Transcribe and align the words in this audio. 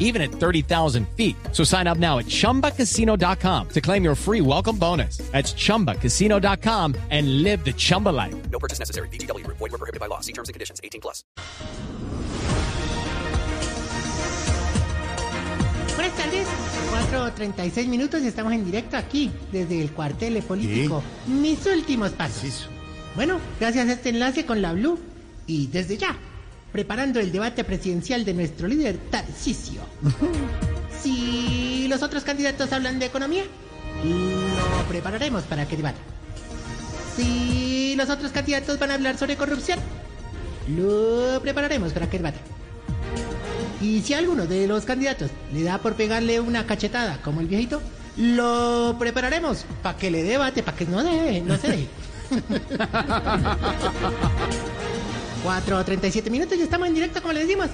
even 0.00 0.20
at 0.20 0.32
30,000 0.32 1.06
feet. 1.16 1.36
So 1.52 1.62
sign 1.62 1.86
up 1.86 1.98
now 1.98 2.18
at 2.18 2.26
chumbacasino.com 2.26 3.68
to 3.68 3.80
claim 3.80 4.02
your 4.02 4.16
free 4.16 4.40
welcome 4.40 4.76
bonus. 4.76 5.18
That's 5.30 5.54
chumbacasino.com 5.54 6.96
and 7.10 7.44
live 7.44 7.64
the 7.64 7.72
Chumba 7.72 8.08
life. 8.08 8.34
No 8.50 8.58
purchase 8.58 8.80
necessary. 8.80 9.08
BGW. 9.10 9.46
Void 9.46 9.60
were 9.60 9.78
prohibited 9.78 10.00
by 10.00 10.06
law. 10.06 10.18
See 10.18 10.32
terms 10.32 10.48
and 10.48 10.54
conditions. 10.54 10.80
18 10.82 11.00
plus. 11.00 11.22
Buenas 16.00 16.16
tardes, 16.16 16.48
4.36 17.12 17.86
minutos 17.86 18.22
y 18.22 18.28
estamos 18.28 18.54
en 18.54 18.64
directo 18.64 18.96
aquí, 18.96 19.30
desde 19.52 19.82
el 19.82 19.90
cuartel 19.90 20.42
político. 20.42 21.02
Mis 21.26 21.66
últimos 21.66 22.12
pasos. 22.12 22.70
Bueno, 23.16 23.38
gracias 23.60 23.86
a 23.86 23.92
este 23.92 24.08
enlace 24.08 24.46
con 24.46 24.62
la 24.62 24.72
Blue 24.72 24.98
y 25.46 25.66
desde 25.66 25.98
ya, 25.98 26.16
preparando 26.72 27.20
el 27.20 27.32
debate 27.32 27.64
presidencial 27.64 28.24
de 28.24 28.34
nuestro 28.34 28.68
líder 28.68 28.96
Tarcisio. 29.10 29.80
si 31.02 31.86
los 31.88 32.02
otros 32.02 32.24
candidatos 32.24 32.72
hablan 32.72 32.98
de 32.98 33.06
economía, 33.06 33.44
lo 34.04 34.88
prepararemos 34.88 35.42
para 35.44 35.66
que 35.66 35.76
debatan. 35.76 36.02
Si 37.16 37.94
los 37.96 38.08
otros 38.08 38.30
candidatos 38.30 38.78
van 38.78 38.92
a 38.92 38.94
hablar 38.94 39.18
sobre 39.18 39.36
corrupción, 39.36 39.78
lo 40.68 41.40
prepararemos 41.42 41.92
para 41.92 42.08
que 42.08 42.18
debatan. 42.18 42.42
Y 43.80 44.02
si 44.02 44.14
alguno 44.14 44.46
de 44.46 44.66
los 44.66 44.84
candidatos 44.84 45.30
le 45.52 45.62
da 45.62 45.78
por 45.78 45.94
pegarle 45.94 46.40
una 46.40 46.66
cachetada 46.66 47.18
como 47.22 47.40
el 47.40 47.46
viejito, 47.46 47.80
lo 48.16 48.96
prepararemos 48.98 49.64
para 49.82 49.96
que 49.96 50.10
le 50.10 50.22
debate, 50.22 50.62
para 50.62 50.76
que 50.76 50.86
no, 50.86 51.02
de, 51.02 51.40
no 51.40 51.56
se 51.56 51.68
deje. 51.68 51.88
4.37 55.44 56.30
minutos 56.30 56.58
y 56.58 56.62
estamos 56.62 56.88
en 56.88 56.94
directo 56.94 57.20
como 57.22 57.32
le 57.32 57.40
decimos. 57.40 57.68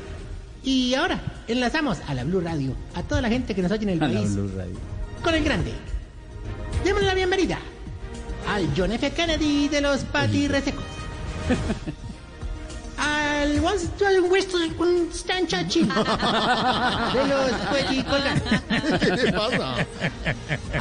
Y 0.63 0.95
ahora 0.95 1.21
enlazamos 1.47 1.99
a 2.07 2.15
la 2.15 2.25
Blue 2.25 2.41
Radio, 2.41 2.75
a 2.95 3.03
toda 3.03 3.21
la 3.21 3.29
gente 3.29 3.55
que 3.55 3.63
nos 3.63 3.71
oye 3.71 3.85
en 3.85 3.91
el 3.91 3.99
país. 3.99 4.37
Con 5.23 5.35
el 5.35 5.45
grande. 5.45 5.73
Démosle 6.85 7.07
la 7.07 7.15
bienvenida 7.15 7.59
al 8.49 8.69
John 8.77 8.93
F. 8.93 9.11
Kennedy 9.11 9.69
de 9.69 9.81
los 9.81 10.01
Pati 10.05 10.49
Resecos. 10.49 10.85
al 12.99 13.61
Winston 13.61 15.09
Stan 15.13 15.47
Chachi 15.47 15.83
de 15.83 15.89
los 17.29 17.53
Cuelli. 17.69 18.05
¿Qué 18.99 19.11
le 19.13 19.33
pasa? 19.33 19.87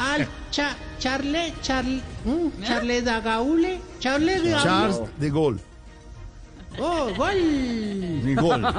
Al 0.00 0.28
cha, 0.50 0.76
Charle, 0.98 1.54
Charle, 1.62 2.00
mm, 2.24 2.62
Charle 2.64 3.02
Dagaule, 3.02 3.80
Charle 4.00 4.40
Dagaule. 4.40 4.62
Charles 4.62 5.00
de 5.18 5.30
Gaulle. 5.30 5.75
Oh, 6.78 7.12
gol. 7.16 7.34
Gaulle. 8.24 8.34
Bueno, 8.40 8.72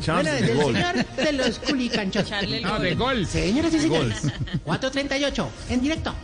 Charles 0.00 0.40
de 0.40 0.46
del 0.46 0.56
Gaulle. 0.58 0.74
señor 0.82 1.06
de 1.16 1.32
los 1.32 1.58
culicanchos. 1.60 2.30
No, 2.62 2.78
de 2.78 2.94
gol. 2.94 3.26
Señoras 3.26 3.72
y 3.74 3.78
señores, 3.80 4.22
4.38, 4.66 5.46
en 5.70 5.80
directo. 5.80 6.14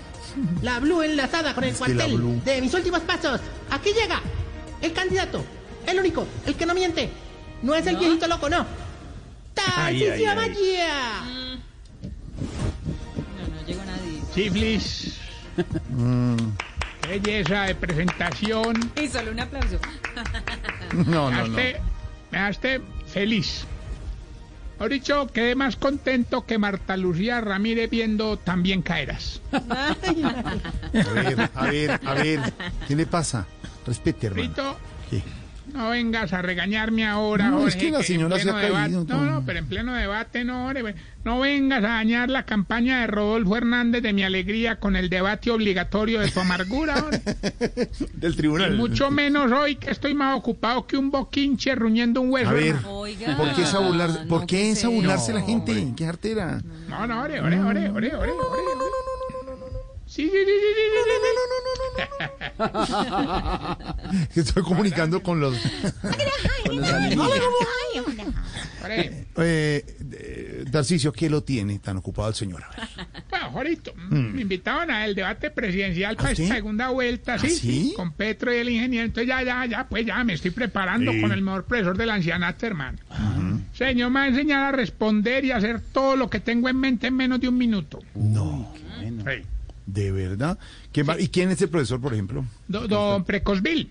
La 0.62 0.78
Blue 0.78 1.02
enlazada 1.02 1.54
con 1.54 1.64
el 1.64 1.70
Es 1.70 1.78
cuartel 1.78 2.44
de 2.44 2.60
mis 2.60 2.72
últimos 2.74 3.00
pasos. 3.00 3.40
Aquí 3.70 3.90
llega 3.92 4.20
el 4.82 4.92
candidato, 4.92 5.44
el 5.86 5.98
único, 5.98 6.26
el 6.46 6.54
que 6.54 6.66
no 6.66 6.74
miente. 6.74 7.10
No 7.62 7.74
es 7.74 7.86
el 7.86 7.96
viejito 7.96 8.26
loco, 8.28 8.48
no. 8.48 8.64
Tarcisio 9.54 10.34
Maya. 10.34 11.22
No, 13.36 13.48
no 13.48 13.66
llegó 13.66 13.84
nadie. 13.84 14.20
Chiflis. 14.34 15.14
Mm. 15.90 16.36
Belleza 17.08 17.62
de 17.62 17.74
presentación. 17.74 18.74
Y 19.00 19.08
solo 19.08 19.30
un 19.32 19.40
aplauso. 19.40 19.78
No, 20.92 21.30
Me 21.30 21.36
no, 21.36 21.46
no. 21.48 21.56
dejaste, 21.56 21.80
me 22.30 22.38
dejaste 22.38 22.80
feliz. 23.12 23.64
Por 24.78 24.88
dicho, 24.90 25.26
quedé 25.26 25.54
más 25.54 25.76
contento 25.76 26.46
que 26.46 26.56
Marta 26.56 26.96
Lucía 26.96 27.40
Ramírez 27.40 27.90
viendo 27.90 28.36
También 28.38 28.80
ay. 29.52 30.22
A 30.22 31.12
ver, 31.12 31.50
a 31.54 31.64
ver, 31.66 32.00
a 32.06 32.14
ver. 32.14 32.52
¿Qué 32.86 32.96
le 32.96 33.06
pasa? 33.06 33.46
Respete, 33.86 34.28
hermano. 34.28 34.48
Rito, 34.48 34.76
¿Qué? 35.10 35.22
No 35.72 35.90
vengas 35.90 36.32
a 36.32 36.42
regañarme 36.42 37.06
ahora, 37.06 37.48
No, 37.48 37.66
es 37.68 37.76
que 37.76 37.90
la 37.90 38.02
señora 38.02 38.38
se 38.38 38.46
debate- 38.46 38.72
caído, 38.72 39.04
No, 39.04 39.24
no, 39.24 39.42
pero 39.44 39.58
en 39.58 39.66
pleno 39.66 39.94
debate 39.94 40.44
no, 40.44 40.66
Jorge. 40.66 40.94
No 41.24 41.40
vengas 41.40 41.84
a 41.84 41.88
dañar 41.88 42.30
la 42.30 42.44
campaña 42.44 43.00
de 43.00 43.06
Rodolfo 43.06 43.56
Hernández 43.56 44.02
de 44.02 44.12
mi 44.12 44.22
alegría 44.22 44.76
con 44.80 44.96
el 44.96 45.10
debate 45.10 45.50
obligatorio 45.50 46.20
de 46.20 46.30
tu 46.30 46.40
amargura, 46.40 47.00
Jorge. 47.00 47.20
Del 48.14 48.36
tribunal. 48.36 48.76
Mucho 48.76 49.10
menos 49.10 49.52
hoy 49.52 49.76
que 49.76 49.90
estoy 49.90 50.14
más 50.14 50.36
ocupado 50.36 50.86
que 50.86 50.96
un 50.96 51.10
boquinche 51.10 51.74
ruñendo 51.74 52.20
un 52.20 52.30
hueso. 52.30 52.50
A 52.50 52.52
ver. 52.54 52.76
Oiga. 52.86 53.36
¿por 53.36 53.54
qué 53.54 53.62
burlar, 53.62 54.10
no, 54.10 54.28
¿por 54.28 54.40
qué 54.42 54.46
¿qué 54.46 54.70
esa 54.70 54.88
es 54.88 54.94
burlarse 54.94 55.32
la 55.32 55.42
gente? 55.42 55.92
¿Qué 55.96 56.06
artera? 56.06 56.60
No, 56.88 57.06
no, 57.06 57.22
ore, 57.22 57.40
ore, 57.40 57.60
ore, 57.60 57.88
ore, 57.90 58.14
ore, 58.16 58.32
ore. 58.32 58.32
Sí, 60.06 60.22
sí, 60.24 60.30
sí, 60.30 60.34
sí, 60.34 60.34
sí, 60.34 60.84
sí, 61.04 61.67
Estoy 64.34 64.62
comunicando 64.62 65.22
con 65.22 65.40
los. 65.40 65.54
Ore. 68.84 69.26
Eh, 69.36 69.84
¿qué 71.12 71.30
lo 71.30 71.42
tiene 71.42 71.78
tan 71.78 71.96
ocupado 71.96 72.28
el 72.28 72.34
señor? 72.34 72.64
Bueno, 73.30 73.50
Jorito, 73.50 73.92
me 74.10 74.42
invitaban 74.42 74.90
al 74.90 75.14
debate 75.14 75.50
presidencial 75.50 76.16
para 76.16 76.30
¿Ah, 76.30 76.34
sí? 76.34 76.42
esta 76.44 76.54
segunda 76.56 76.88
vuelta, 76.90 77.38
sí, 77.38 77.46
¿Ah, 77.46 77.50
sí? 77.50 77.92
con 77.96 78.12
Petro 78.12 78.52
y 78.54 78.58
el 78.58 78.68
ingeniero. 78.68 79.06
Entonces 79.06 79.28
ya, 79.28 79.42
ya, 79.42 79.64
ya, 79.66 79.86
pues 79.88 80.06
ya 80.06 80.22
me 80.24 80.34
estoy 80.34 80.50
preparando 80.50 81.12
Sí. 81.12 81.20
con 81.20 81.32
el 81.32 81.42
mejor 81.42 81.64
profesor 81.64 81.96
del 81.96 82.10
ancianato, 82.10 82.66
hermano. 82.66 82.98
Señor, 83.74 84.10
me 84.10 84.20
va 84.20 84.24
a 84.24 84.28
enseñar 84.28 84.62
a 84.62 84.72
responder 84.76 85.44
y 85.44 85.52
a 85.52 85.56
hacer 85.56 85.80
todo 85.80 86.16
lo 86.16 86.28
que 86.30 86.40
tengo 86.40 86.68
en 86.68 86.76
mente 86.78 87.06
en 87.08 87.16
menos 87.16 87.40
de 87.40 87.48
un 87.48 87.56
minuto. 87.58 88.00
No, 88.14 88.72
Sí. 88.98 89.42
De 89.88 90.12
verdad. 90.12 90.58
¿Qué 90.92 91.02
ma- 91.02 91.18
¿Y 91.18 91.28
quién 91.28 91.50
es 91.50 91.60
el 91.62 91.70
profesor, 91.70 91.98
por 92.00 92.12
ejemplo? 92.12 92.44
Do- 92.68 92.86
don 92.86 93.24
Precosville. 93.24 93.88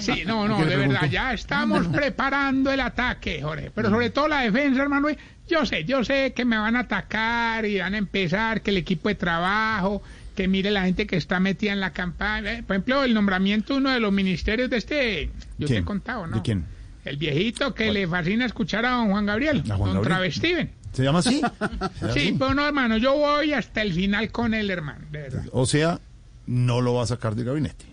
Sí, 0.00 0.22
no, 0.26 0.48
no, 0.48 0.56
¿Qué 0.56 0.64
le 0.64 0.70
de 0.70 0.76
verdad, 0.76 1.00
pregunto? 1.00 1.06
ya 1.06 1.32
estamos 1.34 1.86
preparando 1.92 2.72
el 2.72 2.80
ataque, 2.80 3.40
Jorge. 3.42 3.70
Pero 3.74 3.90
sobre 3.90 4.10
todo 4.10 4.28
la 4.28 4.40
defensa, 4.40 4.82
hermano. 4.82 5.08
Yo 5.46 5.66
sé, 5.66 5.84
yo 5.84 6.02
sé 6.04 6.32
que 6.34 6.46
me 6.46 6.56
van 6.56 6.74
a 6.74 6.80
atacar 6.80 7.66
y 7.66 7.78
van 7.78 7.92
a 7.94 7.98
empezar, 7.98 8.62
que 8.62 8.70
el 8.70 8.78
equipo 8.78 9.10
de 9.10 9.14
trabajo, 9.14 10.02
que 10.34 10.48
mire 10.48 10.70
la 10.70 10.84
gente 10.84 11.06
que 11.06 11.16
está 11.16 11.38
metida 11.38 11.72
en 11.72 11.80
la 11.80 11.92
campaña. 11.92 12.54
Eh, 12.54 12.62
Por 12.62 12.76
ejemplo, 12.76 13.04
el 13.04 13.12
nombramiento 13.12 13.74
de 13.74 13.80
uno 13.80 13.90
de 13.90 14.00
los 14.00 14.10
ministerios 14.10 14.70
de 14.70 14.78
este, 14.78 15.30
yo 15.58 15.68
te 15.68 15.76
he 15.78 15.84
contado, 15.84 16.26
¿no? 16.26 16.36
¿De 16.36 16.42
quién? 16.42 16.64
El 17.04 17.18
viejito 17.18 17.74
que 17.74 17.92
le 17.92 18.08
fascina 18.08 18.46
escuchar 18.46 18.86
a 18.86 18.92
don 18.92 19.10
Juan 19.10 19.26
Gabriel, 19.26 19.62
¿A 19.68 19.76
Juan 19.76 19.92
don 19.92 20.02
Gabriel? 20.02 20.02
Travestiven. 20.02 20.70
¿Se 20.94 21.02
llama 21.02 21.18
así? 21.18 21.40
¿Se 21.40 21.40
llama 21.42 21.90
Sí, 22.14 22.20
así? 22.20 22.36
pero 22.38 22.54
no, 22.54 22.66
hermano, 22.66 22.96
yo 22.96 23.14
voy 23.16 23.52
hasta 23.52 23.82
el 23.82 23.92
final 23.92 24.30
con 24.30 24.54
él, 24.54 24.70
hermano, 24.70 25.04
de 25.10 25.20
verdad. 25.22 25.44
O 25.52 25.66
sea, 25.66 26.00
no 26.46 26.80
lo 26.80 26.94
va 26.94 27.02
a 27.02 27.06
sacar 27.06 27.34
del 27.34 27.44
gabinete. 27.46 27.84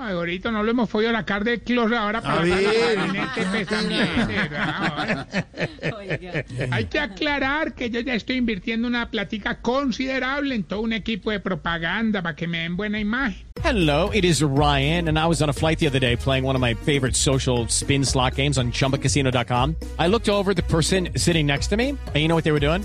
Ay, 0.00 0.14
ahorita 0.14 0.52
no 0.52 0.62
lo 0.62 0.70
hemos 0.70 0.88
podido 0.88 1.10
sacar 1.10 1.42
de 1.42 1.58
closet 1.60 1.98
ahora 1.98 2.22
para. 2.22 2.42
Hay 6.70 6.84
que 6.84 7.00
aclarar 7.00 7.74
que 7.74 7.90
yo 7.90 7.98
ya 8.00 8.14
estoy 8.14 8.36
invirtiendo 8.36 8.86
una 8.86 9.10
plática 9.10 9.60
considerable 9.60 10.54
en 10.54 10.62
todo 10.62 10.82
un 10.82 10.92
equipo 10.92 11.32
de 11.32 11.40
propaganda 11.40 12.22
para 12.22 12.36
que 12.36 12.46
me 12.46 12.60
den 12.60 12.76
buena 12.76 13.00
imagen. 13.00 13.44
Hello, 13.64 14.08
it 14.12 14.24
is 14.24 14.40
Ryan, 14.40 15.08
and 15.08 15.18
I 15.18 15.26
was 15.26 15.42
on 15.42 15.48
a 15.48 15.52
flight 15.52 15.80
the 15.80 15.88
other 15.88 15.98
day 15.98 16.14
playing 16.14 16.44
one 16.44 16.54
of 16.54 16.60
my 16.60 16.74
favorite 16.74 17.16
social 17.16 17.66
spin 17.66 18.04
slot 18.04 18.36
games 18.36 18.56
on 18.56 18.70
chumbacasino.com. 18.70 19.74
I 19.98 20.06
looked 20.06 20.28
over 20.28 20.52
at 20.52 20.56
the 20.56 20.62
person 20.62 21.08
sitting 21.16 21.44
next 21.44 21.66
to 21.70 21.76
me, 21.76 21.88
and 21.88 22.16
you 22.16 22.28
know 22.28 22.36
what 22.36 22.44
they 22.44 22.52
were 22.52 22.60
doing? 22.60 22.84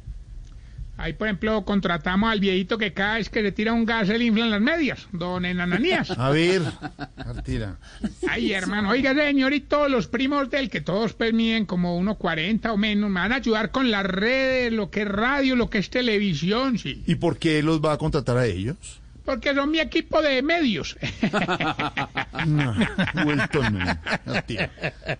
Ahí, 1.01 1.13
por 1.13 1.27
ejemplo, 1.27 1.65
contratamos 1.65 2.31
al 2.31 2.39
viejito 2.39 2.77
que 2.77 2.93
cada 2.93 3.15
vez 3.15 3.29
que 3.29 3.41
le 3.41 3.51
tira 3.51 3.73
un 3.73 3.85
gas 3.85 4.07
se 4.07 4.19
le 4.19 4.25
inflan 4.25 4.51
las 4.51 4.61
medias, 4.61 5.07
don 5.11 5.45
Enananías. 5.45 6.11
A 6.11 6.29
ver, 6.31 6.61
artera. 7.17 7.77
Ay, 8.29 8.51
hermano, 8.51 8.89
oiga, 8.89 9.15
señor, 9.15 9.51
y 9.53 9.61
todos 9.61 9.89
los 9.89 10.07
primos 10.07 10.51
del 10.51 10.69
que 10.69 10.79
todos 10.79 11.13
pues 11.13 11.33
miden 11.33 11.65
como 11.65 11.99
1.40 11.99 12.71
o 12.71 12.77
menos, 12.77 13.09
me 13.09 13.19
van 13.19 13.31
a 13.31 13.37
ayudar 13.37 13.71
con 13.71 13.89
las 13.89 14.05
redes, 14.05 14.71
lo 14.71 14.91
que 14.91 15.01
es 15.01 15.07
radio, 15.07 15.55
lo 15.55 15.71
que 15.71 15.79
es 15.79 15.89
televisión, 15.89 16.77
sí. 16.77 17.01
¿Y 17.07 17.15
por 17.15 17.39
qué 17.39 17.63
los 17.63 17.81
va 17.83 17.93
a 17.93 17.97
contratar 17.97 18.37
a 18.37 18.45
ellos? 18.45 18.77
Porque 19.31 19.55
son 19.55 19.71
mi 19.71 19.79
equipo 19.79 20.21
de 20.21 20.41
medios. 20.41 20.97
No, 22.45 22.75
vuelto 23.23 23.69
no. 23.69 23.79
No, 24.25 24.43
tío. 24.45 24.59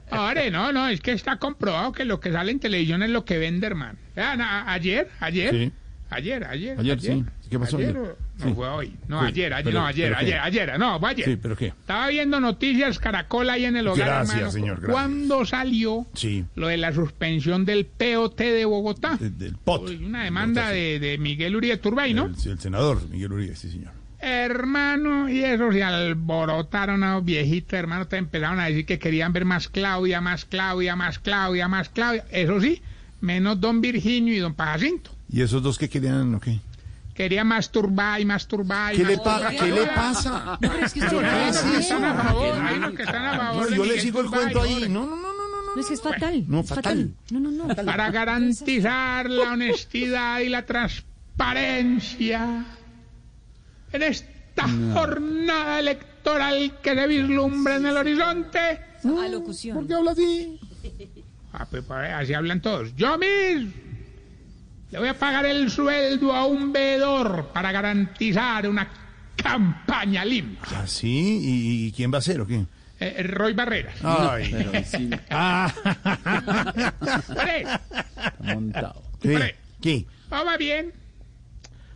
Ahora, 0.10 0.50
no, 0.50 0.74
no, 0.74 0.88
es 0.90 1.00
que 1.00 1.14
está 1.14 1.38
comprobado 1.38 1.94
que 1.94 2.04
lo 2.04 2.20
que 2.20 2.32
sale 2.32 2.52
en 2.52 2.60
televisión 2.60 3.04
es 3.04 3.10
lo 3.10 3.24
que 3.24 3.38
vende, 3.38 3.68
hermano. 3.68 3.98
Vean, 4.16 4.42
a- 4.42 4.72
ayer, 4.74 5.10
ayer, 5.22 5.52
Sí. 5.56 5.72
ayer, 6.10 6.44
ayer. 6.46 6.78
Ayer, 6.80 7.00
sí. 7.00 7.24
¿Qué 7.50 7.60
pasó 7.60 7.78
Ayer, 7.78 7.94
no 7.96 8.16
Sí. 8.48 8.54
fue 8.56 8.68
hoy. 8.70 8.96
No, 9.10 9.20
Sí, 9.22 9.28
ayer, 9.28 9.54
ayer, 9.54 9.66
pero- 9.66 9.80
no, 9.82 9.86
ayer, 9.86 10.16
ayer, 10.16 10.40
ayer, 10.40 10.80
no, 10.80 11.00
fue 11.02 11.10
ayer. 11.10 11.26
Sí, 11.26 11.36
pero 11.42 11.56
¿qué? 11.58 11.68
Estaba 11.68 12.08
viendo 12.08 12.40
noticias 12.40 12.98
Caracol 12.98 13.50
ahí 13.50 13.66
en 13.66 13.76
el 13.76 13.88
hogar, 13.90 14.08
Gracias, 14.08 14.36
hermano, 14.36 14.52
señor, 14.52 14.78
gracias. 14.78 14.92
Cuando 14.94 15.46
salió 15.46 16.08
Sí. 16.14 16.46
lo 16.56 16.68
de 16.68 16.78
la 16.78 16.94
suspensión 16.94 17.66
del 17.66 17.86
POT 17.86 18.40
de 18.40 18.64
Bogotá. 18.66 19.18
de- 19.20 19.30
del 19.32 19.56
POT. 19.58 19.90
Una 20.02 20.24
demanda 20.24 20.70
de, 20.70 21.00
de 21.00 21.18
Miguel 21.18 21.56
Uribe 21.58 21.76
Turbay, 21.78 22.14
¿no? 22.14 22.28
El, 22.28 22.36
el 22.52 22.60
senador 22.60 23.08
Miguel 23.10 23.34
Uribe, 23.34 23.56
sí, 23.58 23.70
señor. 23.70 23.92
Hermano, 24.22 25.30
y 25.30 25.44
eso 25.44 25.72
se 25.72 25.84
alborotaron 25.84 27.04
a 27.04 27.16
los 27.16 27.26
viejitos, 27.26 27.74
hermano, 27.74 28.08
te 28.08 28.18
empezaron 28.18 28.60
a 28.60 28.66
decir 28.66 28.86
que 28.86 29.00
querían 29.00 29.34
ver 29.34 29.46
más 29.46 29.68
Claudia, 29.68 30.22
más 30.22 30.46
Claudia, 30.46 30.96
más 30.96 31.18
Claudia, 31.18 31.68
más 31.68 31.90
Claudia. 31.90 32.24
Eso 32.30 32.62
sí, 32.62 32.84
menos 33.20 33.60
don 33.60 33.82
Virginio 33.82 34.36
y 34.36 34.40
don 34.40 34.54
Pajacinto. 34.54 35.10
¿Y 35.28 35.42
esos 35.42 35.64
dos 35.64 35.80
que 35.80 35.90
querían 35.90 36.36
o 36.36 36.40
qué? 36.40 36.60
Quería 37.16 37.44
más 37.44 37.72
Turbay, 37.72 38.24
más 38.26 38.48
Turbay. 38.48 38.96
¿Qué 38.96 39.04
le, 39.04 39.18
pa-. 39.18 39.50
¿qué 39.50 39.72
le 39.72 39.88
pasa? 39.88 40.58
No, 40.62 40.70
pero 40.70 40.86
es 40.86 40.94
que 40.94 41.00
usted 41.02 41.20
no 41.22 41.80
están 41.80 42.04
a 42.06 42.14
favor, 42.14 42.62
hay 42.62 42.78
unos 42.78 42.92
que 42.94 43.04
están 43.04 43.26
a 43.26 43.38
favor 43.38 43.64
No, 43.64 43.70
de 43.70 43.76
yo 43.78 43.86
le 43.86 44.00
sigo 44.00 44.22
el 44.22 44.28
cuento 44.28 44.62
ahí. 44.62 44.82
No, 44.88 45.06
no, 45.06 45.16
no, 45.16 45.16
no, 45.16 45.24
no. 45.24 45.32
No, 45.76 45.82
es 45.82 45.88
que 45.88 45.94
es 45.96 46.02
fatal. 46.02 46.44
No, 46.48 46.60
es 46.60 46.70
fatal. 46.70 47.12
No, 47.32 47.40
no, 47.40 47.50
no. 47.50 47.76
Para 47.76 48.12
garantizar 48.12 49.28
la 49.30 49.54
honestidad 49.54 50.42
y 50.42 50.50
la 50.50 50.64
transparencia 50.66 52.66
en 53.94 54.04
esta 54.04 54.68
jornada 54.94 55.80
electoral 55.80 56.78
que 56.82 56.96
se 56.96 57.08
vislumbra 57.08 57.76
en 57.78 57.86
el 57.86 57.98
horizonte. 57.98 58.80
Alocución. 59.04 59.78
¿Por 59.78 59.88
qué 59.88 59.94
habla 59.94 60.12
así? 60.12 60.60
Ah, 61.54 61.66
pues, 61.70 61.84
pues, 61.84 62.12
así 62.12 62.34
hablan 62.34 62.62
todos. 62.62 62.96
Yo 62.96 63.18
mismo 63.18 63.72
le 64.92 65.00
voy 65.00 65.08
a 65.08 65.18
pagar 65.18 65.46
el 65.46 65.70
sueldo 65.72 66.34
a 66.34 66.46
un 66.46 66.72
veedor 66.74 67.48
para 67.54 67.72
garantizar 67.72 68.68
una 68.68 68.88
campaña 69.36 70.24
limpia. 70.26 70.82
¿Ah, 70.82 70.88
sí? 70.88 71.08
¿Y, 71.10 71.88
y 71.88 71.92
quién 71.94 72.14
va 72.14 72.18
a 72.20 72.22
ser 72.22 72.42
o 72.42 72.48
qué? 72.48 72.66
Eh, 73.00 73.24
Roy 73.24 73.54
Barreras. 73.54 73.96
Ay. 74.04 75.10
Ah. 75.32 75.74
Hombre, 78.40 78.84
¿Qué? 79.22 79.30
Hombre. 79.34 79.56
¿Qué? 79.82 80.06
todo 80.30 80.46
va 80.46 80.58
bien 80.58 80.94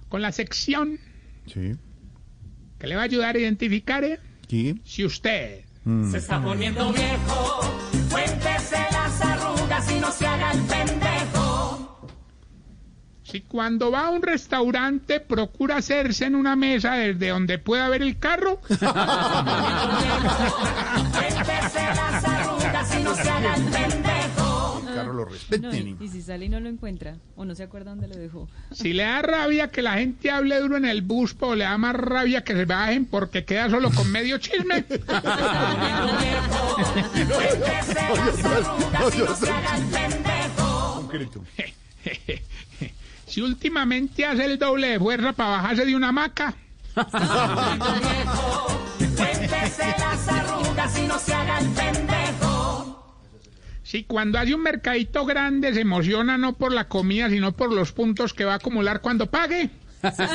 con 0.10 0.22
la 0.22 0.32
sección 0.32 1.00
Sí. 1.46 1.76
Que 2.80 2.88
le 2.88 2.96
va 2.96 3.02
a 3.02 3.06
ayudar 3.06 3.36
a 3.36 3.40
identificar 3.40 4.04
eh, 4.04 4.20
si 4.84 5.06
usted 5.06 5.66
Se 6.12 6.18
está 6.18 6.42
poniendo 6.42 6.92
viejo, 6.94 7.62
cuéntese 8.10 8.78
las 8.92 9.22
arrugas 9.22 9.92
y 9.92 10.00
no 10.00 10.12
se 10.12 10.26
haga 10.26 10.52
el 10.52 10.62
pendejo. 10.62 12.10
Si 13.24 13.42
cuando 13.42 13.92
va 13.92 14.06
a 14.06 14.10
un 14.10 14.22
restaurante 14.22 15.20
procura 15.20 15.78
hacerse 15.78 16.26
en 16.26 16.36
una 16.36 16.56
mesa 16.56 16.94
desde 16.94 17.30
donde 17.30 17.58
pueda 17.58 17.90
ver 17.90 18.02
el 18.04 18.18
carro, 18.20 18.60
Cuéntese 18.68 18.90
las 21.96 22.24
arrugas 22.24 23.00
y 23.00 23.04
no 23.04 23.16
se 23.16 23.30
haga 23.30 23.56
el 23.56 23.64
pendejo. 23.64 24.05
Lo 25.16 25.26
No, 25.26 25.32
respeten. 25.32 25.98
y, 26.00 26.04
y 26.04 26.08
si 26.10 26.22
sale 26.22 26.46
y 26.46 26.50
no 26.50 26.60
lo 26.60 26.70
encuentra, 26.70 27.16
o 27.36 27.46
no 27.46 27.56
se 27.56 27.64
acuerda 27.64 27.92
dónde 27.92 28.08
lo 28.08 28.16
dejó. 28.18 28.48
si 28.72 28.94
le 28.94 29.04
da 29.04 29.22
rabia 29.22 29.70
que 29.70 29.82
la 29.82 29.94
gente 29.94 30.30
hable 30.32 30.60
duro 30.60 30.78
en 30.78 30.86
el 30.86 31.02
bus, 31.02 31.36
o 31.40 31.56
le 31.56 31.64
da 31.64 31.78
más 31.78 31.96
rabia 31.96 32.44
que 32.44 32.54
se 32.54 32.66
bajen 32.66 33.06
porque 33.06 33.46
queda 33.46 33.70
solo 33.70 33.90
con 33.92 34.12
medio 34.12 34.38
chisme. 34.38 34.86
Si 43.28 43.42
últimamente 43.42 44.26
hace 44.26 44.46
el 44.46 44.60
doble 44.60 44.90
de 44.90 45.00
fuerza 45.00 45.34
para 45.34 45.50
bajarse 45.52 45.86
de 45.86 45.96
una 45.96 46.10
hamaca, 46.10 46.54
Cuéntese 49.18 49.96
las 50.00 50.28
arrugas 50.30 50.98
y 51.00 51.08
no 51.08 51.20
se 51.20 51.34
haga 51.34 51.60
el 51.60 51.68
pendejo. 51.70 52.45
Si 53.96 54.04
cuando 54.04 54.38
hace 54.38 54.54
un 54.54 54.62
mercadito 54.62 55.26
grande 55.26 55.74
se 55.74 55.80
emociona 55.80 56.38
no 56.38 56.52
por 56.52 56.74
la 56.74 56.90
comida, 56.90 57.30
sino 57.30 57.54
por 57.54 57.72
los 57.72 57.94
puntos 57.94 58.34
que 58.34 58.44
va 58.44 58.52
a 58.52 58.58
acumular 58.58 59.00
cuando 59.00 59.28
pague. 59.28 59.70
Cuéntese 60.02 60.26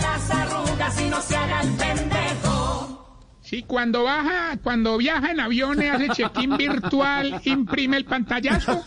las 0.00 0.30
arrugas 0.30 0.98
y 1.02 1.10
no 1.10 1.20
se 1.20 1.36
haga 1.36 1.60
el 1.60 1.68
pendejo. 1.72 3.20
Si 3.42 3.62
cuando 3.64 4.04
baja, 4.04 4.56
cuando 4.62 4.96
viaja 4.96 5.32
en 5.32 5.40
aviones 5.40 5.92
hace 5.92 6.08
check-in 6.08 6.56
virtual, 6.56 7.42
imprime 7.44 7.98
el 7.98 8.06
pantallazo. 8.06 8.72
Sí, 8.72 8.82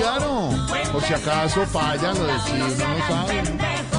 claro. 0.00 0.50
Por 0.90 1.02
si 1.02 1.14
acaso 1.14 1.64
fallan, 1.66 2.18
lo 2.18 2.26
de 2.26 2.38
si 2.40 2.50
uno 2.50 2.66
no 2.66 2.74
sabe. 3.06 3.42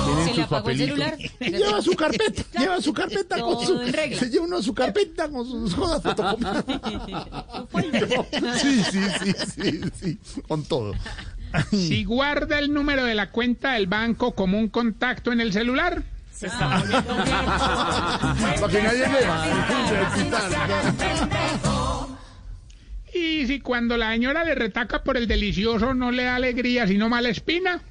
Tienen 0.08 0.28
Se 0.28 0.34
le 0.36 0.44
apagó 0.44 0.70
el 0.70 0.78
papelitos. 0.78 0.88
celular. 0.88 1.18
Lleva 1.40 1.82
su 1.82 1.92
carpeta, 1.96 2.44
lleva 2.60 2.82
su 2.82 2.94
carpeta 2.94 3.40
con 3.42 3.66
su. 3.66 3.82
en 3.82 3.94
regla. 3.94 4.20
Se 4.20 4.30
lleva 4.30 4.46
uno 4.46 4.62
su 4.62 4.74
carpeta 4.74 5.28
con 5.30 5.46
sus 5.46 5.76
cosas 5.76 6.02
fotocopiadas. 6.02 6.64
Sí, 8.62 8.84
sí, 8.92 9.00
sí, 9.22 9.34
sí, 9.56 9.82
sí. 10.00 10.18
Con 10.48 10.64
todo. 10.66 10.94
Si 11.72 12.04
guarda 12.04 12.60
el 12.60 12.74
número 12.74 13.04
de 13.06 13.16
la 13.16 13.32
cuenta 13.32 13.74
del 13.74 13.88
banco 13.88 14.36
como 14.36 14.58
un 14.60 14.68
contacto 14.70 15.32
en 15.32 15.40
el 15.42 15.54
celular. 15.54 16.04
Para 16.40 16.84
que 18.70 18.82
nadie 18.84 19.08
le 19.08 19.26
va 19.28 19.44
a 19.44 20.14
quitar. 20.16 20.52
Y 23.14 23.48
si 23.48 23.60
cuando 23.62 23.98
la 23.98 24.12
señora 24.12 24.44
le 24.44 24.54
retaca 24.54 25.02
por 25.04 25.18
el 25.18 25.28
delicioso 25.28 25.96
no 25.96 26.12
le 26.12 26.26
da 26.26 26.36
alegría, 26.36 26.86
sino 26.86 27.10
mala 27.10 27.30
espina. 27.30 27.82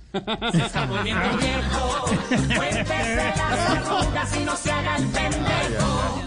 Cuéntese 2.57 3.17
las 3.17 3.41
arrugas 3.71 4.37
y 4.37 4.45
no 4.45 4.57
se 4.57 4.71
haga 4.73 4.97
el 4.97 5.05
pendejo. 5.07 6.23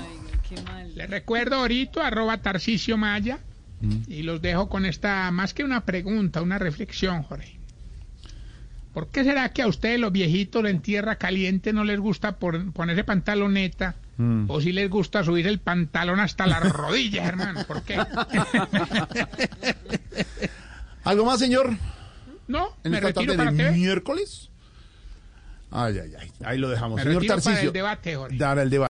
Qué 0.49 0.61
mal. 0.63 0.95
Le 0.95 1.07
recuerdo 1.07 1.55
ahorita, 1.57 2.05
arroba 2.07 2.37
Tarcicio 2.37 2.97
Maya. 2.97 3.39
Y 4.09 4.23
los 4.23 4.41
dejo 4.41 4.67
con 4.67 4.85
esta, 4.85 5.31
más 5.31 5.53
que 5.53 5.63
una 5.63 5.85
pregunta, 5.85 6.41
una 6.41 6.57
reflexión, 6.59 7.23
Jorge. 7.23 7.57
¿Por 8.93 9.07
qué 9.07 9.23
será 9.23 9.49
que 9.53 9.61
a 9.61 9.67
ustedes 9.67 9.99
los 9.99 10.11
viejitos 10.11 10.65
en 10.65 10.81
tierra 10.81 11.15
caliente 11.15 11.71
no 11.71 11.85
les 11.85 11.97
gusta 11.99 12.33
por- 12.37 12.73
ponerse 12.73 13.03
pantaloneta? 13.05 13.95
O 14.49 14.59
si 14.59 14.73
les 14.73 14.89
gusta 14.89 15.23
subir 15.23 15.47
el 15.47 15.59
pantalón 15.59 16.19
hasta 16.19 16.45
las 16.45 16.69
rodillas, 16.73 17.25
hermano. 17.25 17.63
¿Por 17.65 17.83
qué? 17.83 17.97
¿Algo 21.05 21.25
más, 21.25 21.39
señor? 21.39 21.73
No, 22.49 22.75
En 22.83 22.91
me 22.91 22.97
esta 22.97 23.09
retiro 23.09 23.33
tarde 23.35 23.37
para 23.37 23.51
de 23.51 23.71
miércoles. 23.77 24.49
Ay, 25.71 25.99
ay, 25.99 26.13
ay. 26.19 26.31
Ahí 26.43 26.57
lo 26.57 26.67
dejamos. 26.67 26.97
Me 26.97 27.03
señor 27.03 27.21
retiro 27.21 27.35
para 27.35 27.43
Tarcicio. 27.43 27.69
el 27.69 27.73
debate, 27.73 28.15
Jorge. 28.15 28.37
Dar 28.37 28.57
el 28.57 28.69
debate. 28.71 28.87